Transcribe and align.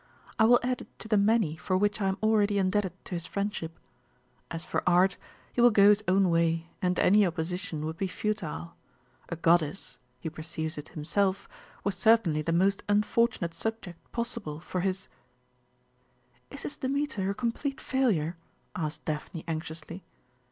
I 0.39 0.45
will 0.45 0.59
add 0.63 0.81
it 0.81 0.87
to 0.97 1.07
the 1.07 1.15
many 1.15 1.55
for 1.55 1.77
which 1.77 2.01
I 2.01 2.07
am 2.07 2.17
already 2.23 2.57
indebted 2.57 2.93
to 3.05 3.13
his 3.13 3.27
friendship. 3.27 3.77
As 4.49 4.65
for 4.65 4.81
art, 4.89 5.15
he 5.53 5.61
will 5.61 5.69
go 5.69 5.89
his 5.89 6.03
own 6.07 6.31
way, 6.31 6.71
and 6.81 6.97
any 6.97 7.23
opposition 7.23 7.85
would 7.85 7.97
be 7.99 8.07
futile. 8.07 8.75
A 9.29 9.35
goddess 9.35 9.99
he 10.19 10.27
perceives 10.27 10.79
it 10.79 10.89
himself 10.89 11.47
was 11.83 11.93
certainly 11.95 12.41
the 12.41 12.51
most 12.51 12.81
unfortunate 12.89 13.53
subject 13.53 13.99
possible 14.11 14.59
for 14.59 14.81
his" 14.81 15.07
"Is 16.49 16.63
his 16.63 16.77
Demeter 16.77 17.29
a 17.29 17.35
complete 17.35 17.79
failure?" 17.79 18.37
asked 18.75 19.05
Daphne 19.05 19.43
anxiously. 19.47 20.03